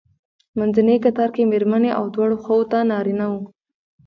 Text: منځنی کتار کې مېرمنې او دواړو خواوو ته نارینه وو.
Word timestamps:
منځنی 0.57 0.97
کتار 1.05 1.29
کې 1.35 1.43
مېرمنې 1.51 1.91
او 1.97 2.03
دواړو 2.13 2.35
خواوو 2.43 2.69
ته 2.71 2.77
نارینه 2.91 3.25
وو. 3.31 3.41